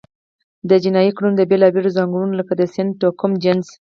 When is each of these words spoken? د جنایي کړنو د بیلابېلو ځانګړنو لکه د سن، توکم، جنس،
د 0.69 0.71
جنایي 0.83 1.11
کړنو 1.17 1.37
د 1.37 1.41
بیلابېلو 1.49 1.95
ځانګړنو 1.97 2.37
لکه 2.39 2.53
د 2.59 2.61
سن، 2.73 2.87
توکم، 3.01 3.31
جنس، 3.43 3.67